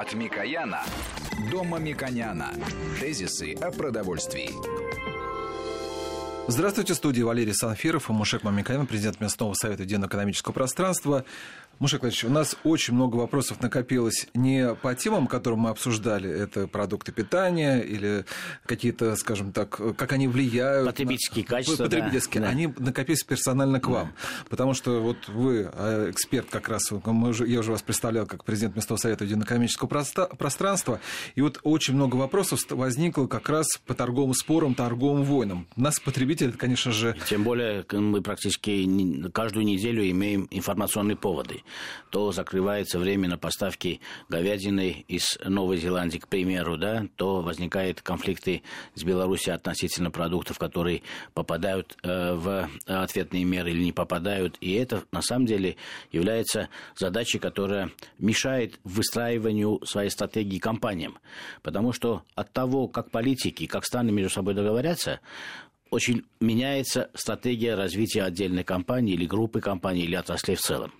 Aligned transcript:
От 0.00 0.14
Микояна 0.14 0.84
до 1.50 1.64
Мамиконяна. 1.64 2.52
Тезисы 3.00 3.54
о 3.54 3.72
продовольствии. 3.72 4.50
Здравствуйте, 6.46 6.94
студии 6.94 7.22
Валерий 7.22 7.52
Санфиров 7.52 8.08
и 8.08 8.12
Мушек 8.12 8.44
Мамиканян, 8.44 8.86
президент 8.86 9.20
местного 9.20 9.54
совета 9.54 9.82
единого 9.82 10.08
экономического 10.08 10.52
пространства. 10.52 11.24
Мушек 11.78 12.02
Владимирович, 12.02 12.24
у 12.24 12.30
нас 12.30 12.56
очень 12.64 12.94
много 12.94 13.16
вопросов 13.16 13.62
накопилось 13.62 14.26
не 14.34 14.74
по 14.74 14.96
темам, 14.96 15.28
которые 15.28 15.60
мы 15.60 15.70
обсуждали, 15.70 16.28
это 16.28 16.66
продукты 16.66 17.12
питания 17.12 17.78
или 17.78 18.24
какие-то, 18.66 19.14
скажем 19.14 19.52
так, 19.52 19.80
как 19.96 20.12
они 20.12 20.26
влияют. 20.26 20.88
Потребительские 20.88 21.44
качества. 21.44 21.84
Потребительские. 21.84 22.42
Да. 22.42 22.48
Они 22.48 22.66
накопились 22.78 23.22
персонально 23.22 23.78
к 23.78 23.86
вам. 23.86 24.08
Да. 24.08 24.46
Потому 24.48 24.74
что 24.74 25.00
вот 25.00 25.28
вы 25.28 25.70
а, 25.72 26.10
эксперт 26.10 26.48
как 26.50 26.68
раз, 26.68 26.90
мы 26.90 27.28
уже, 27.28 27.46
я 27.46 27.60
уже 27.60 27.70
вас 27.70 27.82
представлял 27.82 28.26
как 28.26 28.44
президент 28.44 28.74
местного 28.74 28.98
совета 28.98 29.24
единого 29.24 29.44
экономического 29.44 29.86
пространства, 29.86 31.00
и 31.36 31.42
вот 31.42 31.60
очень 31.62 31.94
много 31.94 32.16
вопросов 32.16 32.60
возникло 32.70 33.28
как 33.28 33.48
раз 33.48 33.66
по 33.86 33.94
торговым 33.94 34.34
спорам, 34.34 34.74
торговым 34.74 35.22
войнам. 35.22 35.68
Нас, 35.76 36.00
потребители, 36.00 36.48
это, 36.48 36.58
конечно 36.58 36.90
же... 36.90 37.16
Тем 37.28 37.44
более 37.44 37.84
мы 37.92 38.20
практически 38.20 39.30
каждую 39.30 39.64
неделю 39.64 40.08
имеем 40.10 40.48
информационные 40.50 41.16
поводы 41.16 41.62
то 42.10 42.32
закрывается 42.32 42.98
время 42.98 43.28
на 43.28 43.38
поставки 43.38 44.00
говядины 44.28 45.04
из 45.08 45.38
Новой 45.44 45.78
Зеландии, 45.78 46.18
к 46.18 46.28
примеру, 46.28 46.76
да, 46.76 47.06
то 47.16 47.40
возникают 47.42 48.02
конфликты 48.02 48.62
с 48.94 49.04
Беларусью 49.04 49.54
относительно 49.54 50.10
продуктов, 50.10 50.58
которые 50.58 51.02
попадают 51.34 51.96
э, 52.02 52.34
в 52.34 52.68
ответные 52.86 53.44
меры 53.44 53.70
или 53.70 53.82
не 53.82 53.92
попадают. 53.92 54.56
И 54.60 54.72
это 54.72 55.04
на 55.12 55.22
самом 55.22 55.46
деле 55.46 55.76
является 56.12 56.68
задачей, 56.96 57.38
которая 57.38 57.90
мешает 58.18 58.78
выстраиванию 58.84 59.80
своей 59.84 60.10
стратегии 60.10 60.58
компаниям. 60.58 61.18
Потому 61.62 61.92
что 61.92 62.22
от 62.34 62.52
того, 62.52 62.88
как 62.88 63.10
политики, 63.10 63.66
как 63.66 63.84
страны 63.84 64.12
между 64.12 64.30
собой 64.30 64.54
договорятся, 64.54 65.20
очень 65.90 66.24
меняется 66.40 67.10
стратегия 67.14 67.74
развития 67.74 68.22
отдельной 68.24 68.64
компании 68.64 69.14
или 69.14 69.26
группы 69.26 69.60
компаний 69.60 70.02
или 70.02 70.14
отраслей 70.14 70.56
в 70.56 70.60
целом. 70.60 70.92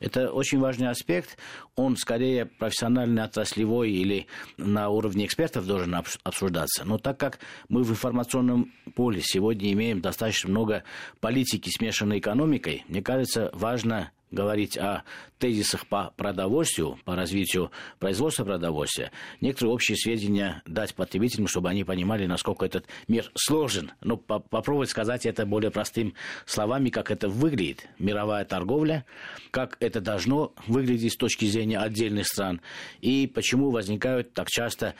Это 0.00 0.30
очень 0.30 0.58
важный 0.58 0.88
аспект. 0.88 1.38
Он 1.76 1.96
скорее 1.96 2.46
профессионально 2.46 3.24
отраслевой 3.24 3.90
или 3.90 4.26
на 4.56 4.88
уровне 4.88 5.26
экспертов 5.26 5.66
должен 5.66 5.94
обсуждаться. 5.94 6.84
Но 6.84 6.98
так 6.98 7.18
как 7.18 7.38
мы 7.68 7.82
в 7.82 7.90
информационном 7.90 8.72
поле 8.94 9.20
сегодня 9.22 9.72
имеем 9.72 10.00
достаточно 10.00 10.50
много 10.50 10.84
политики, 11.20 11.70
смешанной 11.70 12.18
экономикой, 12.18 12.84
мне 12.88 13.02
кажется, 13.02 13.50
важно 13.52 14.10
говорить 14.34 14.76
о 14.76 15.04
тезисах 15.38 15.86
по 15.86 16.12
продовольствию, 16.16 16.98
по 17.04 17.16
развитию 17.16 17.70
производства 17.98 18.44
продовольствия, 18.44 19.10
некоторые 19.40 19.74
общие 19.74 19.96
сведения 19.96 20.62
дать 20.66 20.94
потребителям, 20.94 21.48
чтобы 21.48 21.70
они 21.70 21.84
понимали, 21.84 22.26
насколько 22.26 22.64
этот 22.64 22.86
мир 23.08 23.30
сложен. 23.34 23.92
Ну, 24.02 24.16
по 24.16 24.38
попробовать 24.38 24.90
сказать 24.90 25.26
это 25.26 25.46
более 25.46 25.70
простым 25.70 26.14
словами, 26.46 26.90
как 26.90 27.10
это 27.10 27.28
выглядит. 27.28 27.88
Мировая 27.98 28.44
торговля, 28.44 29.04
как 29.50 29.76
это 29.80 30.00
должно 30.00 30.54
выглядеть 30.66 31.12
с 31.12 31.16
точки 31.16 31.44
зрения 31.46 31.78
отдельных 31.78 32.26
стран, 32.26 32.60
и 33.00 33.26
почему 33.26 33.70
возникают 33.70 34.34
так 34.34 34.48
часто 34.48 34.94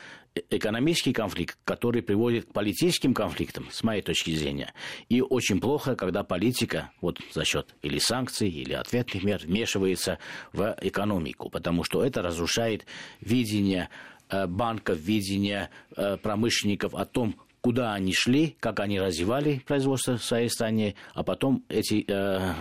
экономический 0.51 1.13
конфликт, 1.13 1.59
который 1.65 2.03
приводит 2.03 2.47
к 2.47 2.53
политическим 2.53 3.15
конфликтам, 3.15 3.69
с 3.71 3.83
моей 3.83 4.03
точки 4.03 4.35
зрения. 4.35 4.73
И 5.09 5.21
очень 5.21 5.61
плохо, 5.61 5.95
когда 5.97 6.25
политика 6.25 6.91
вот 7.01 7.21
за 7.33 7.45
счет 7.45 7.75
или 7.83 7.99
санкций, 7.99 8.49
или 8.49 8.73
ответных 8.73 9.23
мер 9.25 9.41
вмешивается 9.45 10.19
в 10.53 10.77
экономику, 10.81 11.51
потому 11.51 11.85
что 11.85 12.05
это 12.05 12.23
разрушает 12.23 12.87
видение 13.21 13.89
э, 14.29 14.47
банков, 14.47 14.99
видение 14.99 15.71
э, 15.97 16.17
промышленников 16.17 16.95
о 16.95 17.05
том, 17.05 17.35
куда 17.65 17.95
они 17.95 18.13
шли, 18.13 18.59
как 18.61 18.79
они 18.81 19.01
развивали 19.01 19.63
производство 19.67 20.19
в 20.19 20.23
своей 20.23 20.51
стране, 20.51 20.97
а 21.15 21.23
потом 21.23 21.65
эти 21.71 22.05
э, 22.07 22.53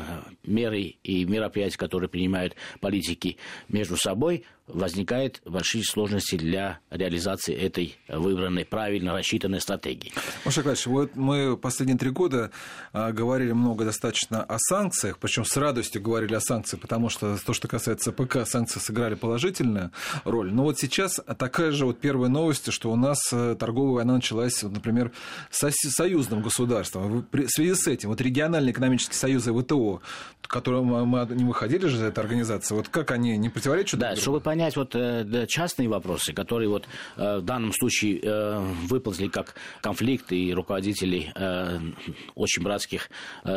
меры 0.46 0.96
и 1.03 1.25
мероприятия, 1.25 1.78
которые 1.78 2.08
принимают 2.08 2.56
политики 2.80 3.36
между 3.68 3.97
собой, 3.97 4.46
возникают 4.68 5.42
большие 5.46 5.84
сложности 5.84 6.36
для 6.36 6.80
реализации 6.90 7.53
этой 7.53 7.97
выбранной, 8.08 8.66
правильно 8.66 9.13
рассчитанной 9.13 9.59
стратегии. 9.59 10.13
Маша 10.46 10.62
Николаевич, 10.62 10.86
вот 10.88 11.16
мы 11.16 11.58
последние 11.58 11.97
три 11.97 12.12
года 12.12 12.52
а, 12.94 13.12
говорили 13.12 13.52
много 13.52 13.84
достаточно 13.84 14.42
о 14.44 14.58
санкциях, 14.58 15.18
причем 15.19 15.44
с 15.44 15.58
радостью 15.58 16.02
говорили 16.02 16.34
о 16.36 16.40
санкциях, 16.40 16.81
потому 16.81 17.09
что 17.09 17.38
то, 17.38 17.53
что 17.53 17.68
касается 17.68 18.13
ПК, 18.13 18.46
санкции 18.46 18.80
сыграли 18.80 19.16
положительную 19.16 19.92
роль. 20.24 20.53
Но 20.53 20.63
вот 20.63 20.80
сейчас 20.80 21.19
такая 21.38 21.72
же 21.72 21.86
вот 21.86 22.00
первая 22.00 22.30
новость, 22.30 22.72
что 22.72 22.92
у 22.92 22.96
нас 22.96 23.19
э, 23.34 23.56
торговая 23.59 23.96
война 23.96 24.16
началась, 24.16 24.63
вот, 24.63 24.72
например, 24.94 25.12
с 25.50 25.72
союзным 25.90 26.42
государством. 26.42 27.26
В 27.31 27.48
связи 27.48 27.74
с 27.74 27.88
этим, 27.88 28.09
вот 28.09 28.22
региональные 28.22 28.72
экономические 28.72 29.16
союзы 29.16 29.54
ВТО, 29.54 30.02
которые 30.42 30.84
мы 30.84 31.28
не 31.34 31.46
выходили 31.46 31.88
же 31.88 31.98
из 31.98 32.02
этой 32.02 32.20
организации, 32.20 32.76
вот 32.76 32.90
как 32.90 33.12
они 33.12 33.38
не 33.38 33.50
противоречат 33.50 34.00
да, 34.00 34.14
друг 34.14 34.24
другу? 34.24 34.42
понять 34.42 34.76
вот 34.76 34.96
э, 34.96 35.46
частные 35.48 35.90
вопросы, 35.90 36.34
которые 36.34 36.70
вот 36.70 36.88
э, 37.18 37.38
в 37.40 37.42
данном 37.42 37.74
случае 37.74 38.20
э, 38.22 38.59
выползли 38.88 39.28
как 39.28 39.56
конфликт, 39.81 40.31
и 40.31 40.54
руководители 40.54 41.34
очень 42.36 42.64
братских 42.64 43.10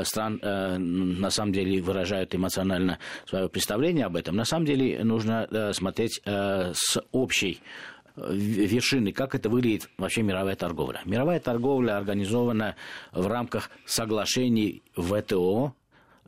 стран 0.02 0.40
на 0.42 1.30
самом 1.30 1.52
деле 1.52 1.82
выражают 1.82 2.34
эмоционально 2.34 2.98
свое 3.26 3.48
представление 3.48 4.06
об 4.06 4.16
этом. 4.16 4.36
На 4.36 4.44
самом 4.44 4.66
деле 4.66 5.02
нужно 5.04 5.72
смотреть 5.72 6.20
с 6.24 6.98
общей 7.12 7.60
вершины, 8.16 9.12
как 9.12 9.34
это 9.34 9.48
выглядит 9.48 9.90
вообще 9.98 10.22
мировая 10.22 10.56
торговля. 10.56 11.00
Мировая 11.04 11.40
торговля 11.40 11.96
организована 11.96 12.76
в 13.12 13.26
рамках 13.26 13.70
соглашений 13.84 14.82
ВТО, 14.96 15.74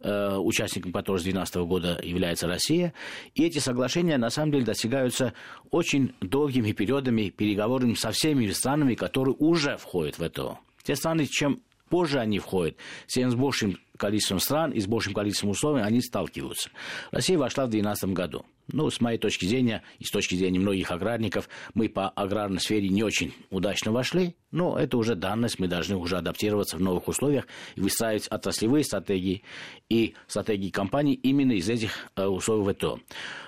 Э, 0.01 0.37
участником 0.37 0.93
которого 0.93 1.19
с 1.19 1.25
2012 1.25 1.57
года 1.67 2.01
является 2.05 2.47
Россия. 2.47 2.93
И 3.35 3.45
эти 3.45 3.59
соглашения, 3.59 4.17
на 4.17 4.31
самом 4.31 4.53
деле, 4.53 4.65
достигаются 4.65 5.33
очень 5.73 6.15
долгими 6.21 6.71
периодами 6.71 7.31
переговорами 7.31 7.95
со 7.95 8.13
всеми 8.13 8.49
странами, 8.51 8.95
которые 8.95 9.35
уже 9.39 9.77
входят 9.77 10.19
в 10.19 10.23
это. 10.23 10.59
Те 10.85 10.95
страны, 10.95 11.27
чем 11.27 11.61
позже 11.89 12.21
они 12.21 12.39
входят, 12.39 12.77
тем 13.09 13.31
с 13.31 13.35
большим 13.35 13.77
количеством 13.97 14.39
стран 14.39 14.71
и 14.71 14.81
с 14.81 14.87
большим 14.87 15.15
количеством 15.15 15.51
условий 15.51 15.83
они 15.83 16.01
сталкиваются. 16.01 16.71
Россия 17.11 17.37
вошла 17.37 17.67
в 17.67 17.71
2012 17.71 18.11
году. 18.11 18.45
Ну, 18.71 18.91
с 18.91 19.01
моей 19.01 19.19
точки 19.19 19.47
зрения, 19.47 19.83
и 19.99 20.05
с 20.05 20.11
точки 20.11 20.35
зрения 20.35 20.59
многих 20.59 20.91
аграрников, 20.91 21.49
мы 21.73 21.89
по 21.89 22.11
аграрной 22.11 22.61
сфере 22.61 22.91
не 22.91 23.03
очень 23.03 23.33
удачно 23.51 23.93
вошли, 23.93 24.37
но 24.51 24.79
это 24.79 24.99
уже 24.99 25.15
данность, 25.15 25.59
мы 25.59 25.69
должны 25.69 25.97
уже 25.97 26.19
адаптироваться 26.19 26.77
в 26.77 26.81
новых 26.81 27.09
условиях 27.09 27.47
и 27.77 27.81
выстраивать 27.81 28.29
отраслевые 28.29 28.85
стратегии 28.85 29.43
и 29.89 30.15
стратегии 30.27 30.69
компаний 30.69 31.15
именно 31.15 31.53
из 31.53 31.69
этих 31.69 32.11
э, 32.17 32.27
условий 32.27 32.75
ВТО. 32.75 33.01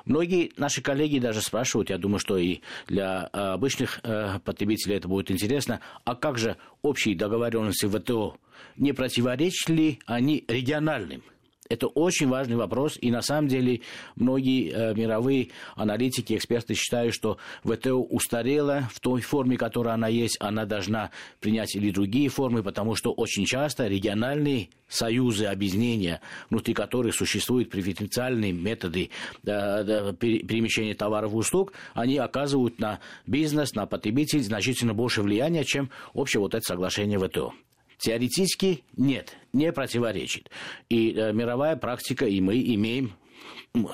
Многие 0.06 0.52
наши 0.56 0.80
коллеги 0.80 1.18
даже 1.18 1.42
спрашивают, 1.42 1.90
я 1.90 1.98
думаю, 1.98 2.18
что 2.18 2.38
и 2.38 2.60
для 2.86 3.28
э, 3.30 3.38
обычных 3.38 4.00
э, 4.02 4.38
потребителей 4.42 4.96
это 4.96 5.08
будет 5.08 5.30
интересно, 5.30 5.80
а 6.04 6.14
как 6.14 6.38
же 6.38 6.56
общие 6.80 7.14
договоренности 7.14 7.86
ВТО, 7.86 8.38
не 8.76 8.92
противоречат 8.92 9.68
ли 9.68 9.98
они 10.06 10.44
региональным? 10.48 11.22
Это 11.70 11.86
очень 11.86 12.26
важный 12.28 12.56
вопрос, 12.56 12.98
и 13.00 13.12
на 13.12 13.22
самом 13.22 13.46
деле 13.46 13.82
многие 14.16 14.72
э, 14.72 14.94
мировые 14.94 15.50
аналитики, 15.76 16.34
эксперты 16.34 16.74
считают, 16.74 17.14
что 17.14 17.38
ВТО 17.62 18.02
устарела 18.02 18.88
в 18.92 18.98
той 18.98 19.20
форме, 19.20 19.56
которая 19.56 19.94
она 19.94 20.08
есть, 20.08 20.36
она 20.40 20.64
должна 20.64 21.12
принять 21.38 21.76
или 21.76 21.92
другие 21.92 22.28
формы, 22.28 22.64
потому 22.64 22.96
что 22.96 23.12
очень 23.12 23.44
часто 23.46 23.86
региональные 23.86 24.70
союзы, 24.88 25.46
объединения, 25.46 26.20
внутри 26.50 26.74
которых 26.74 27.14
существуют 27.14 27.70
преференциальные 27.70 28.52
методы 28.52 29.10
э, 29.44 30.12
перемещения 30.18 30.94
товаров 30.94 31.32
и 31.32 31.36
услуг, 31.36 31.72
они 31.94 32.18
оказывают 32.18 32.80
на 32.80 32.98
бизнес, 33.28 33.74
на 33.74 33.86
потребителей 33.86 34.42
значительно 34.42 34.92
больше 34.92 35.22
влияния, 35.22 35.62
чем 35.62 35.88
общее 36.14 36.40
вот 36.40 36.56
это 36.56 36.64
соглашение 36.64 37.20
ВТО. 37.20 37.52
Теоретически 38.00 38.82
нет, 38.96 39.36
не 39.52 39.72
противоречит. 39.72 40.50
И 40.88 41.12
э, 41.12 41.32
мировая 41.32 41.76
практика, 41.76 42.26
и 42.26 42.40
мы 42.40 42.58
имеем 42.58 43.14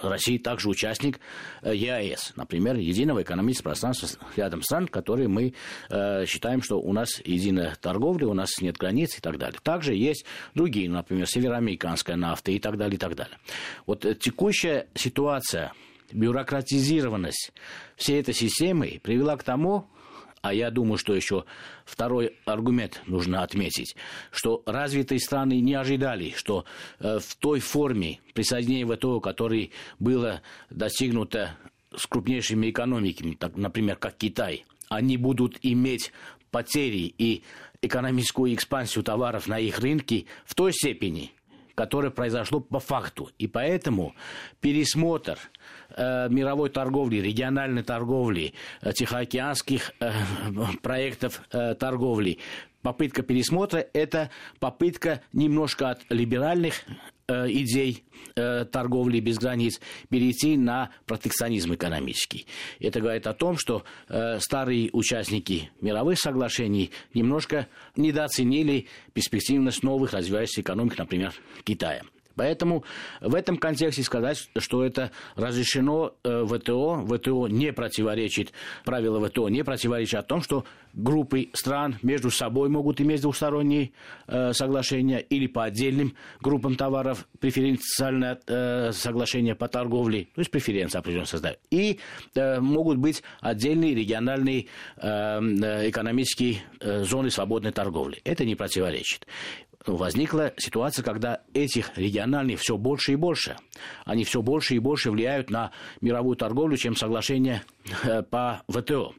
Россия 0.02 0.38
также 0.38 0.68
участник 0.68 1.20
э, 1.62 1.74
ЕАЭС, 1.74 2.32
например, 2.36 2.76
единого 2.76 3.22
экономического 3.22 3.70
пространства 3.70 4.08
рядом 4.36 4.62
стран, 4.62 4.88
которые 4.88 5.28
мы 5.28 5.54
э, 5.90 6.24
считаем, 6.26 6.62
что 6.62 6.80
у 6.80 6.92
нас 6.92 7.20
единая 7.24 7.74
торговля, 7.74 8.26
у 8.26 8.34
нас 8.34 8.50
нет 8.60 8.78
границ 8.78 9.18
и 9.18 9.20
так 9.20 9.38
далее. 9.38 9.58
Также 9.62 9.94
есть 9.94 10.24
другие, 10.54 10.88
например, 10.88 11.26
североамериканская 11.26 12.16
нафта 12.16 12.52
и 12.52 12.58
так 12.58 12.78
далее, 12.78 12.96
и 12.96 12.98
так 12.98 13.16
далее. 13.16 13.36
Вот 13.86 14.06
э, 14.06 14.14
текущая 14.14 14.86
ситуация, 14.94 15.72
бюрократизированность 16.12 17.52
всей 17.96 18.20
этой 18.20 18.32
системы 18.34 19.00
привела 19.02 19.36
к 19.36 19.42
тому, 19.42 19.88
а 20.42 20.54
я 20.54 20.70
думаю, 20.70 20.98
что 20.98 21.14
еще 21.14 21.44
второй 21.84 22.36
аргумент 22.44 23.02
нужно 23.06 23.42
отметить, 23.42 23.96
что 24.30 24.62
развитые 24.66 25.18
страны 25.18 25.60
не 25.60 25.74
ожидали, 25.74 26.34
что 26.36 26.64
э, 27.00 27.18
в 27.18 27.34
той 27.36 27.60
форме 27.60 28.20
присоединения 28.34 28.86
ВТО, 28.86 29.20
которой 29.20 29.72
было 29.98 30.42
достигнуто 30.70 31.56
с 31.94 32.06
крупнейшими 32.06 32.70
экономиками, 32.70 33.34
так, 33.34 33.56
например, 33.56 33.96
как 33.96 34.16
Китай, 34.16 34.64
они 34.88 35.16
будут 35.16 35.58
иметь 35.62 36.12
потери 36.50 37.14
и 37.18 37.42
экономическую 37.82 38.54
экспансию 38.54 39.04
товаров 39.04 39.46
на 39.46 39.58
их 39.58 39.78
рынке 39.78 40.26
в 40.44 40.54
той 40.54 40.72
степени, 40.72 41.32
которое 41.76 42.10
произошло 42.10 42.60
по 42.60 42.80
факту. 42.80 43.30
И 43.38 43.46
поэтому 43.46 44.14
пересмотр 44.60 45.38
э, 45.90 46.28
мировой 46.30 46.70
торговли, 46.70 47.18
региональной 47.18 47.84
торговли, 47.84 48.54
э, 48.80 48.92
тихоокеанских 48.92 49.92
э, 50.00 50.10
проектов 50.82 51.42
торговли, 51.78 52.38
попытка 52.82 53.22
пересмотра– 53.22 53.86
это 53.92 54.30
попытка 54.58 55.20
немножко 55.32 55.90
от 55.90 56.00
либеральных 56.08 56.82
идей 57.28 58.04
э, 58.36 58.64
торговли 58.64 59.20
без 59.20 59.38
границ 59.38 59.80
перейти 60.08 60.56
на 60.56 60.90
протекционизм 61.06 61.74
экономический. 61.74 62.46
Это 62.78 63.00
говорит 63.00 63.26
о 63.26 63.34
том, 63.34 63.56
что 63.58 63.84
э, 64.08 64.38
старые 64.38 64.90
участники 64.92 65.70
мировых 65.80 66.20
соглашений 66.20 66.92
немножко 67.14 67.68
недооценили 67.96 68.86
перспективность 69.12 69.82
новых 69.82 70.12
развивающихся 70.12 70.60
экономик, 70.60 70.96
например, 70.98 71.34
Китая. 71.64 72.02
Поэтому 72.36 72.84
в 73.20 73.34
этом 73.34 73.56
контексте 73.56 74.02
сказать, 74.02 74.48
что 74.58 74.84
это 74.84 75.10
разрешено 75.34 76.14
э, 76.22 76.44
ВТО, 76.46 77.04
ВТО 77.06 77.48
не 77.48 77.72
противоречит, 77.72 78.52
правила 78.84 79.26
ВТО 79.26 79.48
не 79.48 79.64
противоречат 79.64 80.20
о 80.20 80.28
том, 80.28 80.42
что 80.42 80.64
группы 80.96 81.50
стран 81.52 81.96
между 82.02 82.30
собой 82.30 82.68
могут 82.68 83.00
иметь 83.00 83.20
двухсторонние 83.20 83.92
э, 84.26 84.52
соглашения 84.52 85.18
или 85.18 85.46
по 85.46 85.64
отдельным 85.64 86.14
группам 86.40 86.74
товаров 86.74 87.28
преференциальное 87.38 88.40
э, 88.46 88.92
соглашение 88.92 89.54
по 89.54 89.68
торговле, 89.68 90.24
то 90.34 90.40
есть 90.40 90.50
преференции 90.50 90.98
определенно 90.98 91.26
создают. 91.26 91.60
И 91.70 92.00
э, 92.34 92.60
могут 92.60 92.98
быть 92.98 93.22
отдельные 93.40 93.94
региональные 93.94 94.66
экономические 94.96 96.62
зоны 96.80 97.30
свободной 97.30 97.72
торговли. 97.72 98.20
Это 98.24 98.44
не 98.44 98.54
противоречит 98.54 99.26
возникла 99.94 100.52
ситуация, 100.56 101.02
когда 101.02 101.42
этих 101.54 101.96
региональных 101.96 102.60
все 102.60 102.76
больше 102.76 103.12
и 103.12 103.16
больше. 103.16 103.56
Они 104.04 104.24
все 104.24 104.42
больше 104.42 104.74
и 104.74 104.78
больше 104.78 105.10
влияют 105.10 105.50
на 105.50 105.70
мировую 106.00 106.36
торговлю, 106.36 106.76
чем 106.76 106.96
соглашение 106.96 107.62
э, 108.02 108.22
по 108.22 108.62
ВТО. 108.68 109.14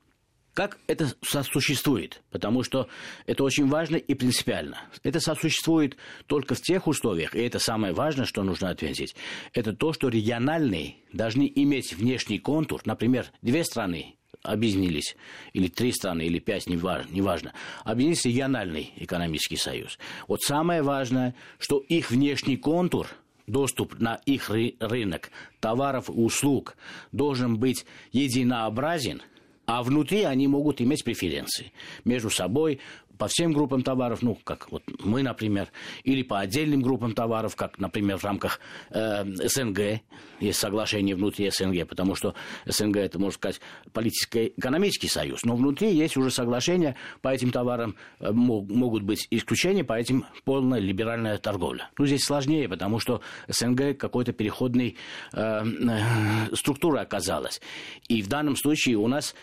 Как 0.58 0.80
это 0.88 1.14
сосуществует? 1.22 2.24
Потому 2.32 2.64
что 2.64 2.90
это 3.28 3.44
очень 3.44 3.68
важно 3.68 3.96
и 3.96 4.16
принципиально. 4.16 4.80
Это 5.04 5.20
сосуществует 5.20 5.98
только 6.26 6.56
в 6.56 6.62
тех 6.62 6.88
условиях, 6.88 7.36
и 7.36 7.42
это 7.42 7.60
самое 7.60 7.94
важное, 7.94 8.26
что 8.26 8.42
нужно 8.42 8.72
ответить. 8.72 9.16
Это 9.54 9.74
то, 9.74 9.94
что 9.94 10.10
региональные 10.10 10.96
должны 11.14 11.52
иметь 11.54 11.94
внешний 11.94 12.40
контур. 12.40 12.82
Например, 12.86 13.28
две 13.44 13.64
страны 13.64 14.16
объединились, 14.44 15.16
или 15.54 15.68
три 15.68 15.92
страны, 15.92 16.24
или 16.24 16.40
пять, 16.40 16.68
неважно, 16.68 17.10
неважно, 17.12 17.54
объединились 17.84 18.26
региональный 18.26 18.92
экономический 18.98 19.58
союз. 19.58 19.98
Вот 20.28 20.42
самое 20.42 20.82
важное, 20.82 21.36
что 21.60 21.80
их 21.80 22.12
внешний 22.12 22.58
контур– 22.58 23.08
доступ 23.48 24.00
на 24.00 24.16
их 24.26 24.50
рынок 24.50 25.32
товаров 25.60 26.10
и 26.10 26.12
услуг 26.12 26.76
должен 27.12 27.58
быть 27.58 27.86
единообразен, 28.12 29.22
а 29.68 29.84
внутри 29.84 30.24
они 30.24 30.48
могут 30.48 30.82
иметь 30.82 31.04
преференции 31.04 31.72
между 32.06 32.30
собой, 32.30 32.80
по 33.18 33.28
всем 33.28 33.52
группам 33.52 33.84
товаров, 33.84 34.22
ну, 34.22 34.36
как 34.44 34.72
вот 34.72 34.84
мы, 35.04 35.24
например, 35.24 35.70
или 36.04 36.22
по 36.24 36.40
отдельным 36.40 36.82
группам 36.82 37.14
товаров, 37.14 37.56
как, 37.56 37.80
например, 37.80 38.18
в 38.18 38.24
рамках 38.24 38.60
э, 38.90 39.26
СНГ, 39.26 40.02
есть 40.40 40.60
соглашение 40.60 41.16
внутри 41.16 41.50
СНГ, 41.50 41.88
потому 41.88 42.16
что 42.16 42.36
СНГ 42.66 42.98
это, 42.98 43.20
можно 43.20 43.34
сказать, 43.34 43.60
политическо-экономический 43.94 45.08
союз, 45.08 45.44
но 45.44 45.56
внутри 45.56 45.92
есть 45.94 46.16
уже 46.18 46.32
соглашения 46.32 46.96
по 47.22 47.30
этим 47.30 47.52
товарам, 47.52 47.96
э, 48.20 48.32
могут 48.32 49.04
быть 49.04 49.28
исключения, 49.32 49.84
по 49.84 49.94
этим 49.94 50.26
полная 50.46 50.80
либеральная 50.80 51.38
торговля. 51.38 51.90
Ну, 51.98 52.06
здесь 52.06 52.24
сложнее, 52.24 52.70
потому 52.70 53.00
что 53.00 53.22
СНГ 53.48 53.98
какой-то 53.98 54.32
переходной 54.34 54.96
э, 55.34 55.40
э, 55.40 56.56
структурой 56.56 57.02
оказалась. 57.02 57.62
И 58.08 58.22
в 58.22 58.28
данном 58.28 58.56
случае 58.56 58.98
у 58.98 59.08
нас 59.08 59.34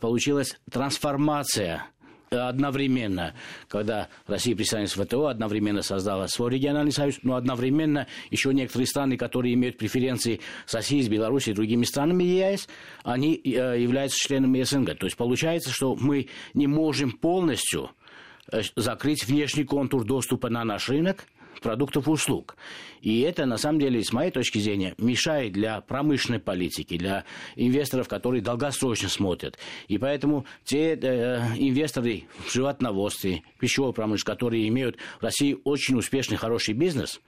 получилась 0.00 0.58
трансформация 0.70 1.86
одновременно, 2.30 3.34
когда 3.68 4.08
Россия 4.26 4.56
присоединилась 4.56 4.96
в 4.96 5.04
ВТО, 5.04 5.26
одновременно 5.26 5.82
создала 5.82 6.28
свой 6.28 6.52
региональный 6.52 6.92
союз, 6.92 7.18
но 7.22 7.36
одновременно 7.36 8.06
еще 8.30 8.52
некоторые 8.52 8.86
страны, 8.86 9.16
которые 9.16 9.54
имеют 9.54 9.78
преференции 9.78 10.40
с 10.66 10.74
Россией, 10.74 11.02
с 11.02 11.08
Белоруссией 11.08 11.54
другими 11.54 11.84
странами 11.84 12.24
ЕС, 12.24 12.68
они 13.02 13.40
э, 13.44 13.80
являются 13.80 14.18
членами 14.18 14.62
СНГ. 14.62 14.98
То 14.98 15.06
есть 15.06 15.16
получается, 15.16 15.70
что 15.70 15.94
мы 15.94 16.28
не 16.54 16.66
можем 16.66 17.12
полностью 17.12 17.90
э, 18.50 18.62
закрыть 18.76 19.24
внешний 19.26 19.64
контур 19.64 20.04
доступа 20.04 20.48
на 20.48 20.64
наш 20.64 20.88
рынок, 20.88 21.26
продуктов 21.64 22.06
и 22.06 22.10
услуг. 22.10 22.56
И 23.00 23.22
это, 23.22 23.46
на 23.46 23.56
самом 23.56 23.80
деле, 23.80 24.04
с 24.04 24.12
моей 24.12 24.30
точки 24.30 24.58
зрения, 24.58 24.94
мешает 24.98 25.52
для 25.52 25.80
промышленной 25.80 26.38
политики, 26.38 26.98
для 26.98 27.24
инвесторов, 27.56 28.06
которые 28.06 28.42
долгосрочно 28.42 29.08
смотрят. 29.08 29.58
И 29.88 29.98
поэтому 29.98 30.44
те 30.64 30.94
э, 30.94 31.38
инвесторы 31.56 32.24
в 32.46 32.52
животноводстве, 32.52 33.42
пищевой 33.58 33.94
промышленности, 33.94 34.26
которые 34.26 34.68
имеют 34.68 34.96
в 35.20 35.24
России 35.24 35.56
очень 35.64 35.96
успешный, 35.96 36.36
хороший 36.36 36.74
бизнес, 36.74 37.20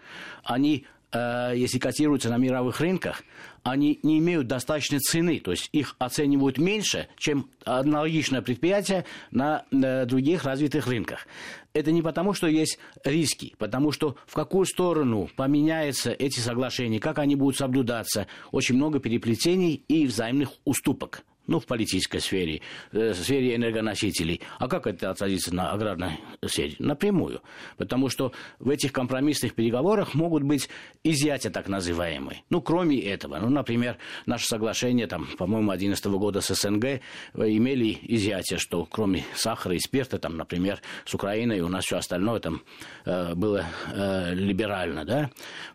они 0.44 0.84
если 1.12 1.78
котируются 1.78 2.28
на 2.30 2.36
мировых 2.36 2.80
рынках, 2.80 3.22
они 3.62 3.98
не 4.02 4.18
имеют 4.18 4.46
достаточной 4.46 5.00
цены, 5.00 5.40
то 5.40 5.50
есть 5.50 5.68
их 5.72 5.96
оценивают 5.98 6.58
меньше, 6.58 7.08
чем 7.16 7.50
аналогичное 7.64 8.42
предприятие 8.42 9.04
на 9.30 9.64
э, 9.70 10.06
других 10.06 10.44
развитых 10.44 10.86
рынках. 10.86 11.26
Это 11.72 11.90
не 11.90 12.00
потому, 12.00 12.32
что 12.32 12.46
есть 12.46 12.78
риски, 13.04 13.54
потому 13.58 13.92
что 13.92 14.16
в 14.26 14.34
какую 14.34 14.66
сторону 14.66 15.28
поменяются 15.36 16.12
эти 16.12 16.38
соглашения, 16.38 17.00
как 17.00 17.18
они 17.18 17.34
будут 17.34 17.56
соблюдаться, 17.56 18.26
очень 18.52 18.76
много 18.76 19.00
переплетений 19.00 19.84
и 19.88 20.06
взаимных 20.06 20.50
уступок 20.64 21.24
ну, 21.46 21.60
в 21.60 21.66
политической 21.66 22.20
сфере, 22.20 22.60
э, 22.92 23.12
в 23.12 23.16
сфере 23.16 23.54
энергоносителей. 23.54 24.40
А 24.58 24.68
как 24.68 24.86
это 24.86 25.10
отразится 25.10 25.54
на 25.54 25.70
аграрной 25.70 26.18
сфере? 26.44 26.76
Напрямую. 26.78 27.42
Потому 27.76 28.08
что 28.08 28.32
в 28.58 28.70
этих 28.70 28.92
компромиссных 28.92 29.54
переговорах 29.54 30.14
могут 30.14 30.42
быть 30.42 30.68
изъятия 31.04 31.50
так 31.50 31.68
называемые. 31.68 32.42
Ну, 32.50 32.60
кроме 32.60 33.00
этого. 33.00 33.38
Ну, 33.38 33.48
например, 33.48 33.98
наше 34.26 34.46
соглашение, 34.46 35.06
там, 35.06 35.26
по-моему, 35.38 35.68
2011 35.68 36.06
года 36.06 36.40
с 36.40 36.54
СНГ 36.54 36.84
э, 36.84 37.00
имели 37.34 37.98
изъятие, 38.02 38.58
что 38.58 38.84
кроме 38.84 39.24
сахара 39.34 39.74
и 39.74 39.78
спирта, 39.78 40.18
там, 40.18 40.36
например, 40.36 40.80
с 41.04 41.14
Украиной 41.14 41.60
у 41.60 41.68
нас 41.68 41.84
все 41.84 41.98
остальное 41.98 42.40
там 42.40 42.62
э, 43.04 43.34
было 43.34 43.64
э, 43.92 44.34
либерально, 44.34 45.04
да. 45.04 45.30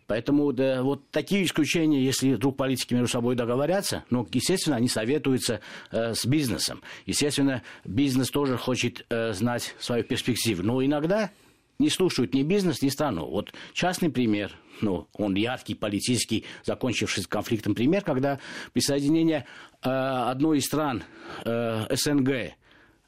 Поэтому 0.08 0.52
да, 0.52 0.84
вот 0.84 1.10
такие 1.12 1.46
исключения, 1.46 2.04
если 2.04 2.34
вдруг 2.34 2.58
политики 2.58 2.94
между 2.94 3.08
собой 3.08 3.36
договорятся, 3.36 4.04
ну, 4.10 4.28
естественно, 4.32 4.76
они 4.76 4.90
советуются 4.90 5.61
э, 5.92 6.14
с 6.14 6.26
бизнесом. 6.26 6.82
Естественно, 7.06 7.64
бизнес 7.86 8.30
тоже 8.30 8.58
хочет 8.58 9.06
э, 9.10 9.34
знать 9.34 9.76
свою 9.80 10.04
перспективу. 10.04 10.64
Но 10.64 10.84
иногда 10.84 11.32
не 11.80 11.90
слушают 11.90 12.34
ни 12.34 12.44
бизнес, 12.44 12.82
ни 12.82 12.90
страну. 12.90 13.26
Вот 13.26 13.54
частный 13.74 14.10
пример, 14.10 14.56
ну, 14.82 15.08
он 15.14 15.36
яркий, 15.36 15.76
политический, 15.76 16.46
закончившийся 16.64 17.28
конфликтом 17.28 17.76
пример, 17.76 18.04
когда 18.04 18.40
присоединение 18.74 19.46
э, 19.84 19.90
одной 19.90 20.60
из 20.60 20.66
стран 20.66 21.04
э, 21.44 21.96
СНГ 21.96 22.54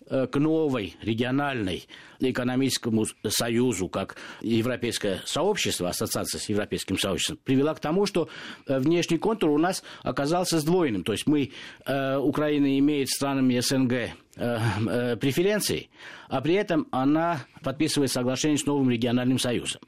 к 0.10 0.36
новой 0.36 0.96
региональной 1.02 1.88
экономическому 2.30 3.06
союзу, 3.28 3.88
как 3.88 4.16
европейское 4.42 5.22
сообщество, 5.26 5.90
ассоциация 5.90 6.40
с 6.40 6.50
европейским 6.50 6.98
сообществом, 6.98 7.40
привела 7.44 7.74
к 7.74 7.80
тому, 7.80 8.06
что 8.06 8.30
э, 8.68 8.80
внешний 8.80 9.18
контур 9.18 9.52
у 9.52 9.58
нас 9.58 9.84
оказался 10.02 10.60
сдвоенным. 10.60 11.04
То 11.04 11.14
есть 11.14 11.28
мы, 11.28 11.52
э, 11.86 12.18
Украина 12.18 12.78
имеет 12.80 13.10
странами 13.10 13.60
СНГ 13.60 14.12
э, 14.36 14.58
э, 14.88 15.16
преференции, 15.18 15.90
а 16.30 16.42
при 16.42 16.56
этом 16.56 16.88
она 16.92 17.46
подписывает 17.62 18.12
соглашение 18.12 18.58
с 18.58 18.66
новым 18.66 18.90
региональным 18.90 19.38
союзом. 19.38 19.82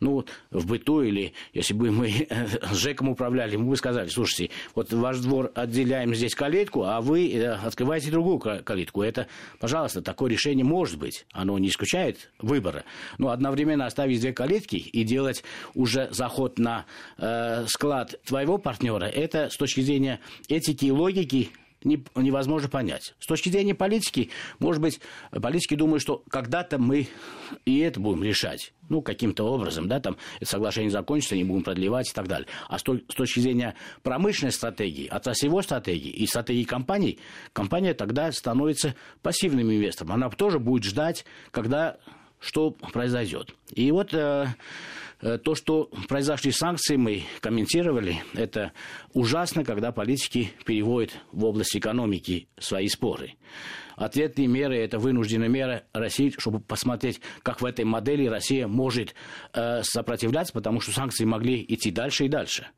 Ну, 0.00 0.24
в 0.50 0.66
быту 0.66 1.02
или 1.02 1.32
если 1.52 1.74
бы 1.74 1.90
мы 1.90 2.28
с 2.70 2.76
ЖЭКом 2.76 3.08
управляли, 3.08 3.56
мы 3.56 3.70
бы 3.70 3.76
сказали, 3.76 4.08
слушайте, 4.08 4.50
вот 4.74 4.92
ваш 4.92 5.18
двор 5.18 5.50
отделяем 5.54 6.14
здесь 6.14 6.34
калитку, 6.34 6.84
а 6.84 7.00
вы 7.00 7.32
э, 7.32 7.52
открываете 7.52 8.10
другую 8.10 8.38
калитку. 8.38 9.02
Это, 9.02 9.26
пожалуйста, 9.58 10.02
такое 10.02 10.30
решение 10.30 10.64
может 10.64 10.98
быть. 10.98 11.26
Оно 11.32 11.58
не 11.58 11.68
исключает 11.68 12.30
выбора. 12.38 12.84
Но 13.18 13.30
одновременно 13.30 13.86
оставить 13.86 14.20
две 14.20 14.32
калитки 14.32 14.76
и 14.76 15.04
делать 15.04 15.42
уже 15.74 16.08
заход 16.12 16.58
на 16.58 16.86
э, 17.16 17.66
склад 17.66 18.14
твоего 18.24 18.58
партнера, 18.58 19.06
это 19.06 19.50
с 19.50 19.56
точки 19.56 19.80
зрения 19.80 20.20
этики 20.48 20.86
и 20.86 20.90
логики 20.92 21.50
невозможно 21.82 22.68
понять. 22.68 23.14
С 23.20 23.26
точки 23.26 23.48
зрения 23.48 23.74
политики, 23.74 24.30
может 24.58 24.82
быть, 24.82 25.00
политики 25.30 25.74
думают, 25.74 26.02
что 26.02 26.22
когда-то 26.28 26.78
мы 26.78 27.08
и 27.64 27.78
это 27.78 28.00
будем 28.00 28.24
решать. 28.24 28.72
Ну, 28.88 29.02
каким-то 29.02 29.44
образом, 29.44 29.86
да, 29.86 30.00
там 30.00 30.16
соглашение 30.42 30.90
закончится, 30.90 31.36
не 31.36 31.44
будем 31.44 31.62
продлевать 31.62 32.08
и 32.08 32.12
так 32.12 32.26
далее. 32.26 32.48
А 32.68 32.78
с 32.78 32.82
точки 32.82 33.40
зрения 33.40 33.74
промышленной 34.02 34.50
стратегии, 34.50 35.06
отраслевой 35.08 35.62
стратегии 35.62 36.10
и 36.10 36.26
стратегии 36.26 36.64
компаний, 36.64 37.18
компания 37.52 37.92
тогда 37.92 38.32
становится 38.32 38.94
пассивным 39.20 39.70
инвестором. 39.70 40.12
Она 40.12 40.30
тоже 40.30 40.58
будет 40.58 40.84
ждать, 40.84 41.26
когда 41.50 41.98
что 42.40 42.70
произойдет. 42.70 43.54
И 43.72 43.90
вот 43.90 44.14
э, 44.14 44.46
э, 45.20 45.38
то, 45.38 45.54
что 45.54 45.90
произошли 46.08 46.52
санкции, 46.52 46.96
мы 46.96 47.24
комментировали, 47.40 48.22
это 48.34 48.72
ужасно, 49.12 49.64
когда 49.64 49.92
политики 49.92 50.52
переводят 50.64 51.18
в 51.32 51.44
область 51.44 51.76
экономики 51.76 52.48
свои 52.58 52.88
споры. 52.88 53.34
Ответные 53.98 54.46
меры– 54.46 54.78
это 54.78 55.00
вынужденная 55.00 55.48
мера 55.48 55.82
России, 55.92 56.32
чтобы 56.38 56.60
посмотреть, 56.60 57.20
как 57.42 57.60
в 57.60 57.64
этой 57.64 57.84
модели 57.84 58.26
Россия 58.26 58.68
может 58.68 59.14
э, 59.52 59.82
сопротивляться, 59.82 60.52
потому 60.52 60.80
что 60.80 60.92
санкции 60.92 61.24
могли 61.24 61.64
идти 61.68 61.90
дальше 61.90 62.26
и 62.26 62.28
дальше. 62.28 62.68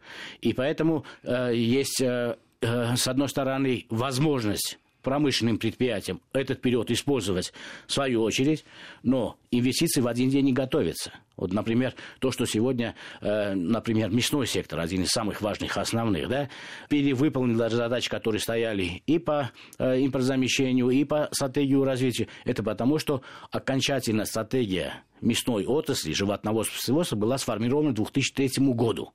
И 0.40 0.54
поэтому 0.54 1.04
э, 1.22 1.52
есть, 1.54 2.00
э, 2.00 2.36
э, 2.62 2.96
с 2.96 3.06
одной 3.06 3.28
стороны, 3.28 3.84
возможность 3.90 4.78
промышленным 5.02 5.58
предприятиям 5.58 6.20
этот 6.32 6.60
период 6.60 6.90
использовать 6.90 7.52
в 7.86 7.92
свою 7.92 8.22
очередь, 8.22 8.64
но 9.02 9.36
инвестиции 9.50 10.00
в 10.00 10.06
один 10.06 10.30
день 10.30 10.46
не 10.46 10.52
готовятся. 10.52 11.12
Вот, 11.36 11.52
например, 11.52 11.94
то, 12.18 12.30
что 12.30 12.44
сегодня, 12.44 12.94
э, 13.22 13.54
например, 13.54 14.10
мясной 14.10 14.46
сектор, 14.46 14.78
один 14.78 15.02
из 15.02 15.08
самых 15.08 15.40
важных, 15.40 15.78
основных, 15.78 16.28
да, 16.28 16.50
перевыполнил 16.90 17.56
даже 17.56 17.76
задачи, 17.76 18.10
которые 18.10 18.40
стояли 18.40 19.02
и 19.06 19.18
по 19.18 19.50
э, 19.78 20.00
импортзамещению, 20.00 20.90
и 20.90 21.04
по 21.04 21.28
стратегию 21.32 21.84
развития. 21.84 22.28
Это 22.44 22.62
потому, 22.62 22.98
что 22.98 23.22
окончательная 23.50 24.26
стратегия 24.26 25.02
мясной 25.22 25.64
отрасли, 25.64 26.12
животноводства 26.12 27.16
была 27.16 27.38
сформирована 27.38 27.92
к 27.92 27.94
2003 27.94 28.66
году. 28.74 29.12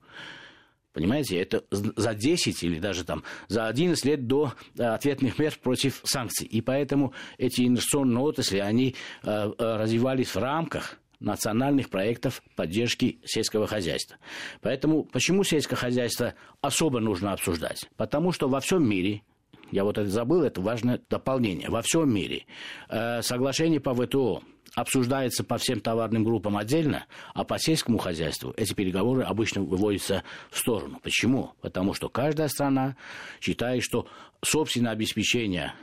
Понимаете, 0.96 1.38
это 1.38 1.62
за 1.72 2.14
10 2.14 2.64
или 2.64 2.80
даже 2.80 3.04
там 3.04 3.24
за 3.50 3.68
11 3.68 4.06
лет 4.06 4.28
до 4.28 4.54
э, 4.78 4.84
ответных 4.84 5.38
мер 5.38 5.54
против 5.62 6.00
санкций. 6.06 6.48
И 6.48 6.62
поэтому 6.62 7.14
эти 7.38 7.68
инвестиционные 7.68 8.24
отрасли, 8.24 8.60
они 8.60 8.96
э, 9.24 9.28
э, 9.28 9.76
развивались 9.76 10.34
в 10.34 10.38
рамках 10.38 10.98
национальных 11.20 11.90
проектов 11.90 12.42
поддержки 12.56 13.20
сельского 13.26 13.68
хозяйства. 13.68 14.16
Поэтому 14.62 15.04
почему 15.04 15.44
сельское 15.44 15.76
хозяйство 15.76 16.34
особо 16.62 17.02
нужно 17.02 17.34
обсуждать? 17.34 17.90
Потому 17.98 18.32
что 18.32 18.48
во 18.48 18.62
всем 18.62 18.88
мире 18.88 19.22
я 19.72 19.84
вот 19.84 19.98
это 19.98 20.10
забыл, 20.10 20.44
это 20.44 20.62
важное 20.62 21.02
дополнение. 21.10 21.70
Во 21.70 21.82
всем 21.82 22.14
мире 22.14 22.46
соглашение 23.22 23.82
по 23.82 23.94
ВТО 23.94 24.44
обсуждается 24.76 25.44
по 25.44 25.58
всем 25.58 25.80
товарным 25.80 26.24
группам 26.24 26.58
отдельно, 26.58 27.06
а 27.34 27.44
по 27.44 27.58
сельскому 27.58 27.98
хозяйству 27.98 28.54
эти 28.58 28.74
переговоры 28.74 29.24
обычно 29.24 29.62
выводятся 29.62 30.24
в 30.52 30.58
сторону. 30.58 31.00
Почему? 31.02 31.54
Потому 31.62 31.94
что 31.94 32.10
каждая 32.10 32.48
страна 32.50 32.96
считает, 33.42 33.84
что 33.84 34.08
собственное 34.44 34.92
обеспечение 34.92 35.74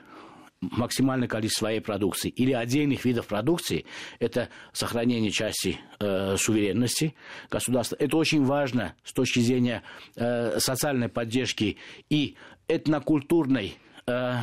максимальное 0.61 1.27
количество 1.27 1.67
своей 1.67 1.81
продукции 1.81 2.29
или 2.29 2.53
отдельных 2.53 3.05
видов 3.05 3.27
продукции, 3.27 3.85
это 4.21 4.49
сохранение 4.73 5.31
части 5.31 5.81
э, 5.99 6.37
суверенности 6.37 7.15
государства. 7.51 7.97
Это 7.99 8.17
очень 8.17 8.45
важно 8.45 8.95
с 9.03 9.13
точки 9.13 9.41
зрения 9.41 9.83
э, 10.15 10.61
социальной 10.61 11.09
поддержки 11.09 11.79
и 12.11 12.37
этнокультурной 12.69 13.77
э, 14.06 14.37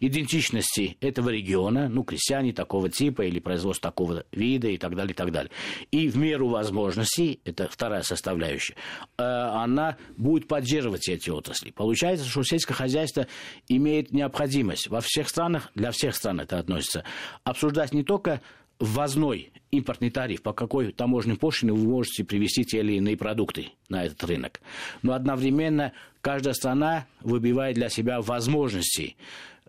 идентичности 0.00 0.96
этого 1.00 1.30
региона, 1.30 1.88
ну, 1.88 2.04
крестьяне 2.04 2.52
такого 2.52 2.88
типа 2.88 3.22
или 3.22 3.38
производство 3.38 3.90
такого 3.90 4.24
вида 4.32 4.68
и 4.68 4.78
так 4.78 4.94
далее, 4.94 5.12
и 5.12 5.16
так 5.16 5.32
далее. 5.32 5.50
И 5.90 6.08
в 6.08 6.16
меру 6.16 6.48
возможностей, 6.48 7.40
это 7.44 7.68
вторая 7.70 8.02
составляющая, 8.02 8.74
э, 9.18 9.22
она 9.22 9.96
будет 10.16 10.48
поддерживать 10.48 11.08
эти 11.08 11.30
отрасли. 11.30 11.70
Получается, 11.70 12.26
что 12.26 12.42
сельское 12.42 12.74
хозяйство 12.74 13.26
имеет 13.68 14.12
необходимость 14.12 14.88
во 14.88 15.00
всех 15.00 15.28
странах, 15.28 15.70
для 15.74 15.90
всех 15.90 16.14
стран 16.14 16.40
это 16.40 16.58
относится, 16.58 17.04
обсуждать 17.44 17.92
не 17.92 18.04
только 18.04 18.40
ввозной 18.78 19.52
импортный 19.70 20.10
тариф, 20.10 20.42
по 20.42 20.52
какой 20.52 20.92
таможенной 20.92 21.36
пошлине 21.36 21.72
вы 21.72 21.88
можете 21.88 22.24
привезти 22.24 22.64
те 22.64 22.80
или 22.80 22.94
иные 22.94 23.16
продукты 23.16 23.70
на 23.88 24.04
этот 24.04 24.22
рынок. 24.24 24.60
Но 25.02 25.12
одновременно 25.12 25.92
каждая 26.20 26.54
страна 26.54 27.06
выбивает 27.20 27.74
для 27.74 27.88
себя 27.88 28.20
возможности 28.20 29.16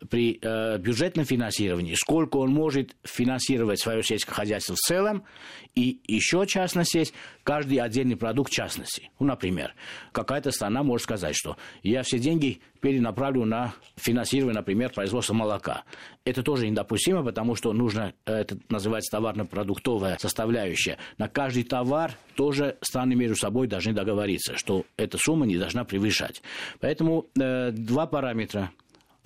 при 0.10 0.40
э, 0.42 0.78
бюджетном 0.78 1.26
финансировании, 1.26 1.96
сколько 1.96 2.38
он 2.38 2.52
может 2.52 2.96
финансировать 3.04 3.80
свое 3.80 4.04
сельское 4.04 4.34
хозяйство 4.34 4.76
в 4.76 4.80
целом, 4.80 5.24
и 5.76 6.00
еще 6.08 6.46
частность 6.48 6.96
есть, 6.96 7.14
каждый 7.44 7.78
отдельный 7.78 8.16
продукт 8.16 8.52
частности. 8.52 9.10
Ну, 9.20 9.28
например, 9.28 9.74
какая-то 10.12 10.52
страна 10.52 10.84
может 10.84 11.04
сказать, 11.04 11.36
что 11.36 11.58
я 11.84 12.04
все 12.04 12.20
деньги 12.20 12.62
перенаправлю 12.82 13.46
на 13.46 13.74
финансирование, 13.96 14.56
например, 14.56 14.92
производства 14.92 15.34
молока. 15.34 15.84
Это 16.26 16.44
тоже 16.44 16.70
недопустимо, 16.70 17.24
потому 17.24 17.56
что 17.56 17.74
нужно, 17.74 18.14
э, 18.26 18.34
это 18.34 18.58
называется 18.70 19.12
товарно-продуктовая 19.12 20.18
составляющая. 20.20 20.98
На 21.18 21.28
каждый 21.28 21.64
товар 21.64 22.12
тоже 22.36 22.78
страны 22.82 23.16
между 23.16 23.36
собой 23.36 23.68
должны 23.68 23.94
договориться, 23.94 24.56
что 24.58 24.86
эта 24.96 25.18
сумма 25.18 25.46
не 25.46 25.58
должна 25.58 25.86
превышать. 25.86 26.42
Поэтому 26.80 27.28
э, 27.40 27.72
два 27.72 28.06
параметра 28.06 28.72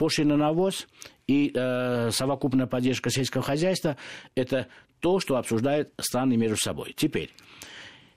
пошлина 0.01 0.35
на 0.35 0.47
навоз 0.47 0.87
и 1.27 1.51
э, 1.53 2.09
совокупная 2.09 2.65
поддержка 2.65 3.11
сельского 3.11 3.43
хозяйства– 3.43 3.97
это 4.35 4.67
то, 4.99 5.19
что 5.19 5.35
обсуждают 5.37 5.93
страны 5.99 6.37
между 6.37 6.57
собой. 6.57 6.95
Теперь, 6.97 7.29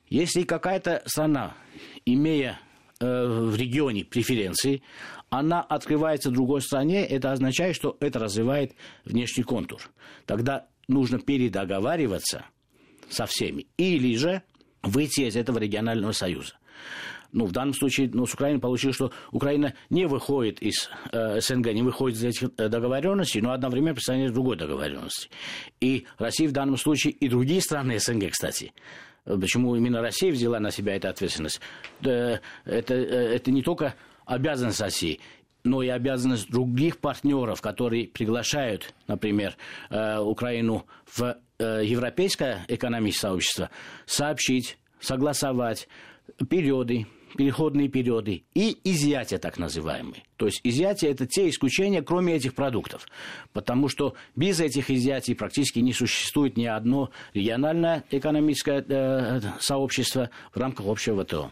если 0.09 0.45
какая-то 0.45 1.03
страна, 1.05 1.53
имея 2.07 2.59
э, 3.01 3.27
в 3.27 3.55
регионе 3.55 4.03
преференции, 4.03 4.83
она 5.29 5.61
открывается 5.61 6.31
другой 6.31 6.63
стране, 6.63 7.05
это 7.05 7.33
означает, 7.33 7.77
что 7.77 7.99
это 8.01 8.19
развивает 8.19 8.75
внешний 9.05 9.43
контур. 9.45 9.83
Тогда 10.25 10.69
нужно 10.89 11.19
передоговариваться 11.19 12.47
со 13.11 13.27
всеми. 13.27 13.67
Или 13.77 14.17
же 14.17 14.43
выйти 14.83 15.29
из 15.29 15.37
этого 15.37 15.59
регионального 15.59 16.13
союза 16.13 16.55
ну, 17.35 17.47
в 17.47 17.53
данном 17.53 17.75
случае 17.75 18.09
ну, 18.13 18.27
с 18.27 18.33
Украиной 18.33 18.61
получилось, 18.61 18.97
что 18.97 19.13
Украина 19.33 19.75
не 19.91 20.07
выходит 20.07 20.63
из 20.63 20.89
э, 21.13 21.41
СНГ, 21.41 21.73
не 21.73 21.83
выходит 21.83 22.17
из 22.17 22.25
этих 22.25 22.51
э, 22.57 22.69
договоренностей, 22.69 23.41
но 23.41 23.53
одновременно 23.53 23.95
представляет 23.95 24.33
другой 24.33 24.57
договоренности. 24.57 25.29
И 25.81 26.07
Россия 26.19 26.49
в 26.49 26.53
данном 26.53 26.77
случае, 26.77 27.13
и 27.13 27.29
другие 27.29 27.61
страны 27.61 27.99
СНГ, 27.99 28.31
кстати, 28.31 28.73
почему 29.25 29.75
именно 29.75 30.01
Россия 30.01 30.31
взяла 30.31 30.61
на 30.61 30.71
себя 30.71 30.95
эту 30.95 31.09
ответственность, 31.09 31.61
это, 32.01 32.41
это, 32.65 32.95
это 32.95 33.51
не 33.51 33.63
только 33.63 33.95
обязанность 34.27 34.81
России, 34.81 35.21
но 35.65 35.83
и 35.83 35.89
обязанность 35.89 36.51
других 36.51 36.99
партнеров, 36.99 37.61
которые 37.61 38.07
приглашают, 38.07 38.95
например, 39.09 39.57
э, 39.91 40.19
Украину 40.19 40.87
в 41.07 41.37
э, 41.59 41.83
европейское 41.85 42.65
экономическое 42.69 43.29
сообщество, 43.29 43.71
сообщить, 44.07 44.79
согласовать 45.01 45.89
периоды, 46.49 47.07
переходные 47.37 47.89
периоды, 47.89 48.45
и 48.55 48.77
изъятия 48.85 49.39
так 49.39 49.59
называемые. 49.59 50.23
То 50.37 50.47
есть 50.47 50.61
изъятия– 50.65 51.09
это 51.11 51.27
те 51.27 51.49
исключения, 51.49 52.03
кроме 52.03 52.35
этих 52.35 52.55
продуктов. 52.55 53.07
Потому 53.53 53.89
что 53.89 54.15
без 54.37 54.61
этих 54.61 54.91
изъятий 54.91 55.35
практически 55.35 55.79
не 55.81 55.93
существует 55.93 56.57
ни 56.57 56.67
одно 56.67 57.11
региональное 57.33 58.05
экономическое 58.11 58.85
э, 58.87 59.41
сообщество 59.61 60.31
в 60.53 60.59
рамках 60.59 60.87
общего 60.87 61.25
ВТО. 61.25 61.51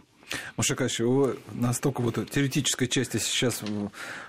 Машакач, 0.56 1.00
настолько 1.52 2.00
вот 2.00 2.30
теоретической 2.30 2.88
части 2.88 3.18
сейчас, 3.18 3.62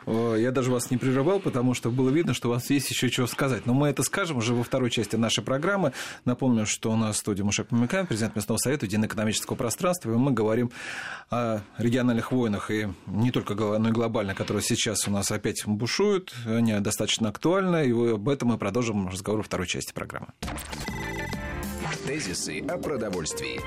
э, 0.06 0.36
я 0.40 0.52
даже 0.52 0.72
вас 0.72 0.92
не 0.92 0.98
прерывал, 0.98 1.40
потому 1.40 1.74
что 1.74 1.92
было 1.92 2.10
видно, 2.10 2.34
что 2.34 2.50
у 2.50 2.52
вас 2.52 2.70
есть 2.70 2.90
еще 2.90 3.10
чего 3.10 3.28
сказать. 3.28 3.66
Но 3.66 3.74
мы 3.74 3.90
это 3.90 4.04
скажем 4.04 4.38
уже 4.38 4.54
во 4.54 4.64
второй 4.64 4.90
части 4.90 5.16
нашей 5.16 5.44
программы. 5.44 5.94
Напомню, 6.26 6.66
что 6.66 6.92
у 6.92 6.96
нас 6.96 7.16
в 7.16 7.20
студии 7.20 7.44
Мушек 7.44 7.72
Мамикан, 7.72 8.08
президент 8.08 8.36
местного 8.36 8.58
совета 8.58 8.86
Единого 8.86 9.08
экономического 9.08 9.56
пространства, 9.56 10.12
и 10.12 10.16
мы 10.16 10.32
говорим 10.32 10.72
о 11.30 11.62
региональных 11.78 12.32
войнах, 12.32 12.72
и 12.72 12.88
не 13.08 13.32
только 13.32 13.54
но 13.56 13.90
и 13.90 13.92
глобально, 13.92 14.36
которые 14.36 14.64
сейчас 14.64 15.08
у 15.08 15.12
нас 15.12 15.32
опять 15.32 15.66
бушуют, 15.66 16.34
они 16.46 16.74
достаточно 16.80 17.30
актуальны, 17.30 17.88
и 17.88 18.14
об 18.14 18.30
этом 18.30 18.50
мы 18.50 18.58
продолжим 18.58 19.08
разговор 19.08 19.40
во 19.40 19.44
второй 19.44 19.68
части 19.68 19.94
программы. 19.94 20.28
Тезисы 22.06 22.60
о 22.68 22.78
продовольствии. 22.78 23.62